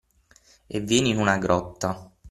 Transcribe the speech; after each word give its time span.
E 0.65 0.79
vieni 0.79 1.09
in 1.11 1.17
una 1.19 1.37
grotta. 1.37 2.11